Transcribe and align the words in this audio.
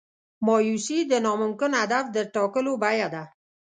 مایوسي 0.45 0.99
د 1.11 1.13
ناممکن 1.25 1.71
هدف 1.81 2.05
د 2.15 2.17
ټاکلو 2.33 2.73
بیه 2.83 3.07
ده. 3.13 3.23